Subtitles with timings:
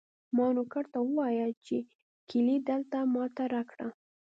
[0.35, 1.77] ما نوکر ته وویل چې
[2.29, 3.87] کیلي دلته ما ته راکړه.